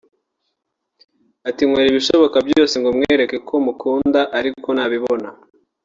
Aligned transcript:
Ati 1.49 1.61
“Nkora 1.67 1.87
ibishoboka 1.91 2.37
byose 2.47 2.75
ngo 2.81 2.89
mwereke 2.97 3.37
ko 3.47 3.55
mukunda 3.65 4.21
ariko 4.37 4.69
ntabibona 4.75 5.27